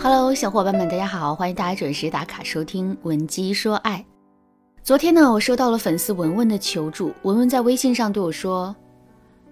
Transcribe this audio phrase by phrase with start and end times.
[0.00, 3.98] Hello，小伙伴们，大家好，欢迎大家准时打卡收听《文姬说爱》。
[4.84, 7.12] 昨天呢，我收到了粉丝文文的求助。
[7.24, 8.74] 文文在微信上对我说：“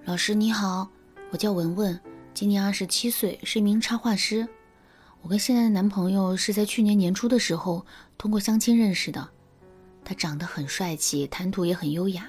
[0.07, 0.89] 老师你好，
[1.33, 2.01] 我叫文文，
[2.33, 4.47] 今年二十七岁，是一名插画师。
[5.21, 7.85] 我跟现在的男朋友是在去年年初的时候
[8.17, 9.29] 通过相亲认识的。
[10.05, 12.25] 他长得很帅气，谈吐也很优雅，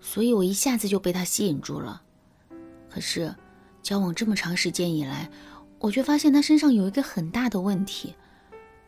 [0.00, 2.00] 所以我一下子就被他吸引住了。
[2.88, 3.34] 可是，
[3.82, 5.28] 交往这么长时间以来，
[5.80, 8.14] 我却发现他身上有一个很大的问题。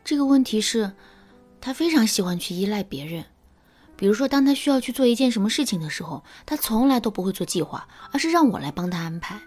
[0.03, 0.93] 这个问题是。”
[1.65, 3.23] 他非常喜欢去依赖别人，
[3.95, 9.39] 比如说，当他需要去做一件什么事情的时候，他从来都不会做计划，而是让我来帮他安排。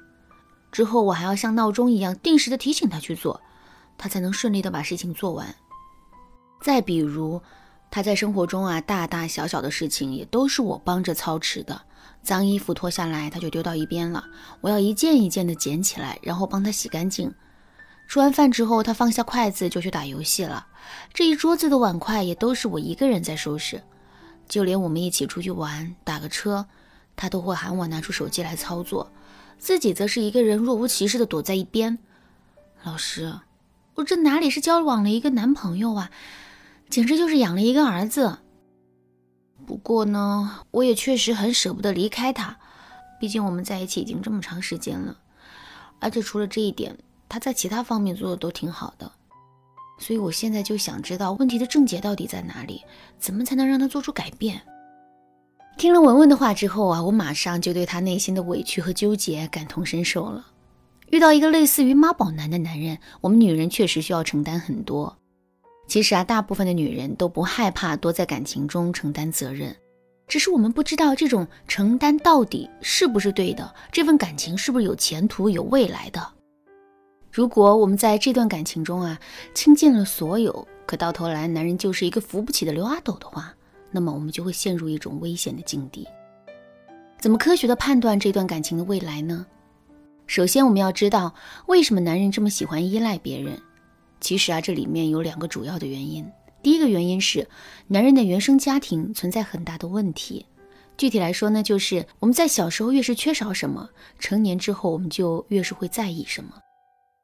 [0.73, 3.39] 之后我还要像闹钟一样定时的提醒他去做，
[3.99, 5.55] 他才能顺利的把事情做完。
[6.63, 7.43] 再比如，
[7.91, 11.83] 他在生活中啊，大大小小的事情也都是我帮着操持的。
[12.23, 14.25] 脏衣服脱下来，他就丢到一边了，
[14.61, 17.33] 我要一件一件的捡起来，然后帮他洗干净。
[18.09, 20.67] 吃完饭之后，他放下筷子就去打游戏了。
[21.13, 23.83] 这一桌子的碗筷也都是我一个人在收拾，
[24.49, 26.67] 就连我们一起出去玩、打个车，
[27.17, 29.13] 他都会喊我拿出手机来操作，
[29.59, 31.99] 自己则是一个人若无其事的躲在一边。
[32.85, 33.41] 老师，
[33.95, 36.11] 我这哪里是交往了一个男朋友啊，
[36.89, 38.39] 简直就是养了一个儿子。
[39.67, 42.57] 不过呢，我也确实很舍不得离开他，
[43.21, 45.17] 毕竟我们在一起已经这么长时间了，
[45.99, 46.97] 而且除了这一点。
[47.29, 49.11] 他在其他方面做的都挺好的，
[49.99, 52.83] 所以我现在就想知道问题的症结到底在哪里，
[53.19, 54.63] 怎么才能让他做出改变？
[55.77, 60.47] 听了文文的话之后啊，我马上就对他内心的委屈和纠结感同身受了。
[61.11, 65.19] 遇到一个类似于妈宝男的男人，我们女人确实需要承担很多。
[65.87, 69.75] 其实啊，大部分的女人都不害怕多在感情中承担责任，
[70.27, 76.27] 只是我们不知道这种承担到底是不是对的，这份感情是不是有前途、有未来的。
[77.31, 79.19] 如果我们在这段感情中啊
[79.55, 83.55] 倾尽了所有，可到头来男人就是一个扶不起的刘阿斗的话，
[83.91, 86.09] 那么我们就会陷入一种危险的境地。
[87.21, 89.47] 怎么科学的判断这段感情的未来呢？
[90.27, 91.33] 首先，我们要知道
[91.67, 93.57] 为什么男人这么喜欢依赖别人。
[94.21, 96.27] 其实啊，这里面有两个主要的原因。
[96.63, 97.49] 第一个原因是
[97.87, 100.47] 男人的原生家庭存在很大的问题。
[100.97, 106.51] 具体来说呢，就是我们在小时候越是缺少什么，成年之后我们就越是会在意什么。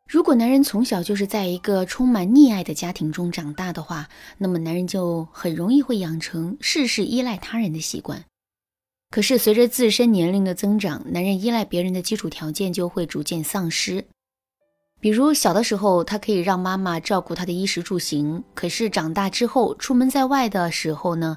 [0.09, 8.23] 如果男人从小就是在一个充满溺爱的家庭中长大的话，那么男人就很容易会养成事事依赖他人的习惯。
[9.11, 14.05] 可是随着自身年龄的增长，男人依赖别人的基础条件就会逐渐丧失。
[15.03, 21.37] 比如小的时候，他可以让妈妈照顾他的衣食住行，可是长大之后出门在外的时候呢，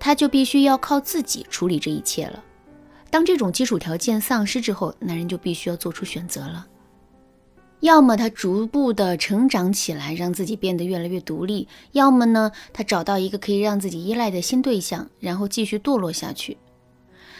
[0.00, 2.42] 他就必须要靠自己处理这一切了。
[3.08, 6.66] 当这种基础条件丧失之后，男人就必须要做出选择了。
[7.78, 16.58] 要么他逐步的成长起来，让自己变得越来越独立；要么呢，他找到一个可以让自己依赖的新对象，然后继续堕落下去。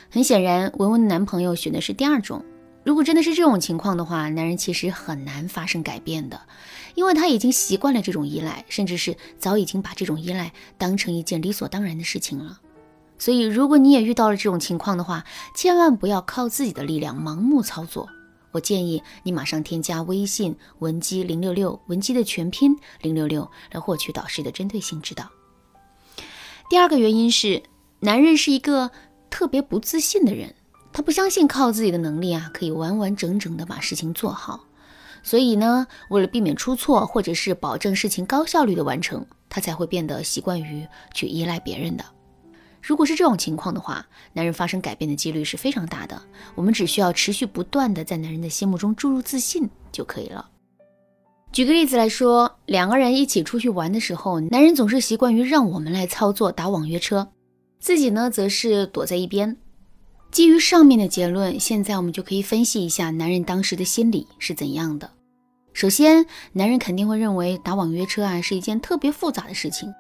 [0.09, 2.45] 很显然，文文的男朋友选的是第二种。
[2.87, 6.41] 如果真的是这种情况的话，男人其实很难发生改变的，
[6.95, 12.61] 因为他已经习惯了这种依赖，甚至是早已经把这种依赖当成一件理所当然的事情了。
[13.19, 18.09] 所以，如果你也遇到了这种情况的话，千万不要靠自己的力量盲目操作。
[18.53, 25.29] 我建议你马上添加微信文姬零六六，文姬的全拼零六六，来获取导师的针对性指导。
[26.71, 27.65] 第二个原因是，
[27.99, 28.93] 男人是一个
[29.29, 30.55] 特别不自信的人，
[30.97, 34.65] 他不相信靠自己的能力啊，可以完完整整的把事情做好。
[35.23, 42.05] 所以呢，为了避免出错，或者是保证事情高效率的完成，他才会变得习惯于去依赖别人的。
[42.81, 46.19] 如果是这种情况的话，男人发生改变的几率是非常大的。
[46.55, 50.49] 我们只需要持续不断的在男人的心目中注入自信就可以了。
[51.53, 57.29] 举个例子来说，两个人一起出去玩的时候，男人总是习惯于让我们来操作打网约车，
[57.81, 59.59] 自己呢则是躲在一边。
[60.31, 65.11] 基于上面的结论，现在我们就可以分析一下男人当时的心理是怎样的。
[65.73, 69.93] 首先，男人肯定会认为打网约车啊是一件特别复杂的事情。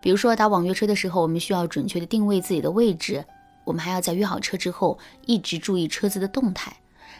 [0.00, 3.24] 比如说打网约车的时候，我们需要准确的定位自己的位置，
[3.64, 6.76] 我们还要在约好车之后一直注意车子的动态，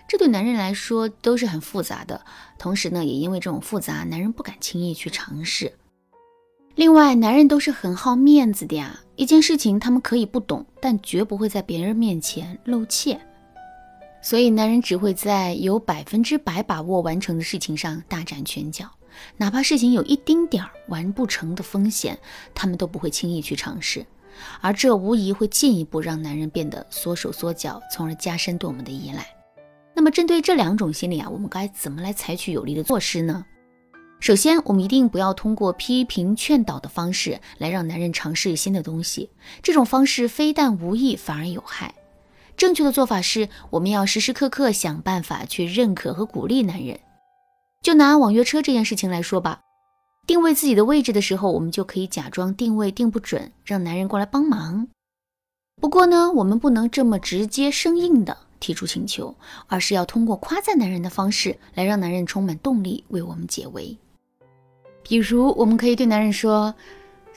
[0.08, 2.20] 这对男人来说都是很复杂的。
[2.58, 5.72] 同时呢，也因为这种复杂，男人不敢轻易去尝试。
[6.74, 13.20] 另外，男人都是很好面子的呀，一件事情他们可以不懂，但绝不会在别人面前露怯。
[14.22, 18.86] 所以，男人只会在有百分之百把握完成的事情上大展拳脚。
[19.36, 22.18] 哪怕事情有一丁点儿完不成的风险，
[22.54, 24.06] 他们都不会轻易去尝试，
[24.62, 29.26] 而这无疑会进一步让男人变得缩手缩脚，从而加深对我们的依赖。
[29.94, 33.44] 那么，针对这两种心理啊，我们该怎么来采取有力的措施呢？
[34.22, 39.30] 首先，我们一定不要通过批评劝导的方式来让男人尝试新的东西，
[39.64, 41.92] 这种方式非但无益，反而有害。
[42.56, 47.00] 正确的做法是，我们要时时刻刻想办法去认可和鼓励男人。
[47.82, 49.62] 就拿网约车这件事情来说吧，
[50.24, 54.86] 定位自己的位置的时候，我们就可以假装定位定不准，让男人过来帮忙。
[55.80, 59.34] 不过呢，我们不能这么直接生硬的提出请求，
[59.66, 63.98] 而是要通过夸赞男人的方式来让男人充满动力为我们解围。
[65.02, 66.74] 比如，我们可以对男人说：“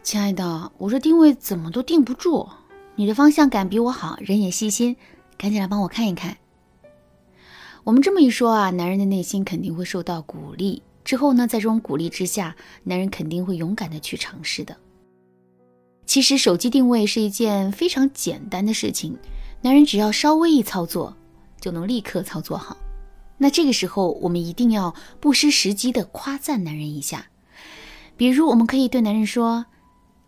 [0.03, 2.47] 亲爱的，我这定位怎么都定不住，
[2.95, 4.95] 你的方向感比我好，人也细心，
[5.37, 6.37] 赶紧来帮我看一看。”
[7.83, 10.81] 我们这么一说啊，男人的内心肯定会受到鼓励。
[11.03, 14.75] 之后呢，在这种鼓励之下，男人肯定会勇敢的去尝试的。
[16.05, 19.17] 其实，手机定位是一件非常简单的事情，
[19.61, 21.15] 男人只要稍微一操作，
[21.59, 22.77] 就能立刻操作好。
[23.37, 27.27] 那这个时候，我们一定要不失时机的夸赞男人一下。
[28.17, 29.65] 比如，我们可以对男人说：“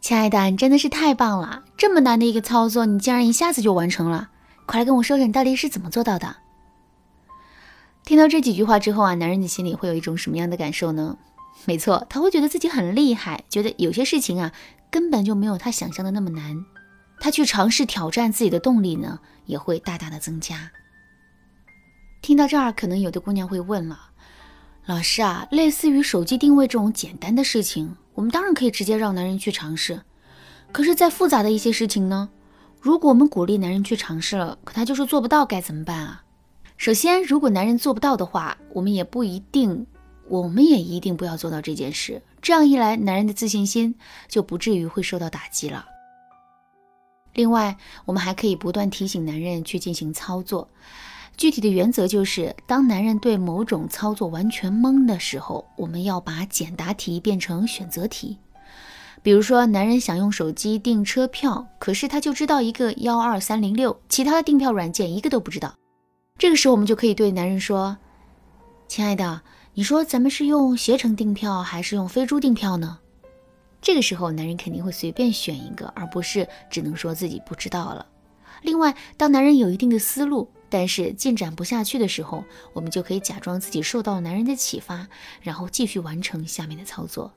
[0.01, 1.63] 亲爱的，你真的是太棒了！
[1.77, 4.29] 这么难的一个操作，你竟然一下子就完成了！
[4.65, 6.37] 快来跟我说说，你到底是怎么做到的？”
[8.03, 11.17] 听到这几句话之后啊，男人的心里会有一种什么样的感受呢？
[11.65, 14.51] 没错，他会觉得自己很厉害，觉得有些事情啊
[14.91, 16.65] 根本就没有他想象的那么难，
[17.19, 20.71] 他去尝试挑战自己的动力呢也会大大的增加。
[22.21, 24.06] 听到这儿，可能有的姑娘会问了。
[24.87, 30.01] 老师啊，类似于手机定位这种简单的事情，我们当然可以直接让男人去尝试。
[30.71, 32.29] 可是再复杂的一些事情呢？
[32.79, 36.23] 如果我们鼓励男人去尝试了，可他就是做不到，该怎么办啊？
[36.77, 39.85] 首先，如果男人做不到的话，我们也不一定，
[40.29, 42.21] 我们也一定不要做到这件事。
[42.41, 43.93] 这样一来，男人的自信心
[44.29, 45.85] 就不至于会受到打击了。
[47.33, 47.75] 另外，
[48.05, 50.69] 我们还可以不断提醒男人去进行操作。
[51.37, 58.39] 具体的原则就是，当男人对某种操作完全懵的时候，我们要把简答题变成选择题。
[59.21, 65.75] 比如说，男人想用手机订车票，可是他就知道一个幺二三零六，其他的订票软件一个都不知道。
[66.39, 67.95] 这个时候，我们就可以对男人说
[68.89, 69.41] ：“亲爱的，
[69.75, 72.97] 你说咱们是用携程订票还是用飞猪订票呢？”
[73.79, 78.03] 这个时候，男人肯定会随便选一个，而不是只能说自己不知道了。
[78.63, 82.43] 另外，当男人有一定的思路，但是进展不下去的时候，
[82.73, 85.07] 我们就可以假装自己受到了男人的启发，
[85.41, 87.31] 然后继续完成下面的操作。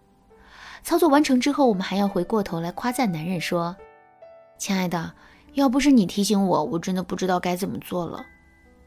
[0.83, 3.77] 操作完成之后，我们还要回过头来夸赞男人说
[4.59, 5.15] ：“亲爱的，
[5.53, 8.25] 要不是你提醒我，我真的不知道该怎么做了。”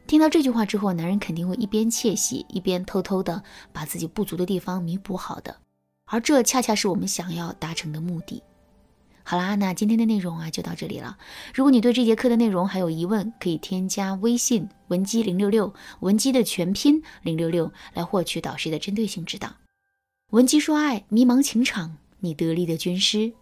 [0.06, 3.42] 听到这句话之后，男人肯定会一边窃喜，一边偷偷的
[3.72, 5.56] 把自己不足的地方弥补好的，
[6.06, 8.42] 而这恰恰是我们想要达成的目的。
[9.26, 11.16] 好啦，那今天的内容啊就到这里了。
[11.54, 19.54] 如果你对这节课的内容还有疑问，可以添加微信文姬零六六，文姬的全拼零六六，来获取导师的针对性指导。
[20.30, 23.32] 文姬说爱，迷茫情场，你得力的军师。